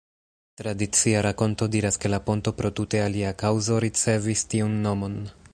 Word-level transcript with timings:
Tradicia 0.61 1.19
rakonto 1.25 1.67
diras 1.75 1.99
ke 2.05 2.11
la 2.13 2.21
ponto 2.31 2.49
pro 2.63 2.73
tute 2.81 3.05
alia 3.07 3.37
kaŭzo 3.45 3.81
ricevis 3.89 4.47
tiun 4.55 4.79
nomon. 4.89 5.25